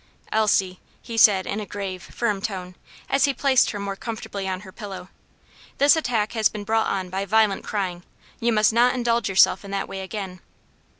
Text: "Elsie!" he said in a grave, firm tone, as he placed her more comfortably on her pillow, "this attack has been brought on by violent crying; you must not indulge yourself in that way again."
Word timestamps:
"Elsie!" 0.31 0.79
he 1.03 1.15
said 1.15 1.45
in 1.45 1.59
a 1.59 1.65
grave, 1.67 2.01
firm 2.01 2.41
tone, 2.41 2.73
as 3.07 3.25
he 3.25 3.35
placed 3.35 3.69
her 3.69 3.77
more 3.77 3.95
comfortably 3.95 4.47
on 4.47 4.61
her 4.61 4.71
pillow, 4.71 5.09
"this 5.77 5.95
attack 5.95 6.31
has 6.31 6.49
been 6.49 6.63
brought 6.63 6.87
on 6.87 7.11
by 7.11 7.23
violent 7.23 7.63
crying; 7.63 8.01
you 8.39 8.51
must 8.51 8.73
not 8.73 8.95
indulge 8.95 9.29
yourself 9.29 9.63
in 9.63 9.69
that 9.69 9.87
way 9.87 9.99
again." 10.01 10.39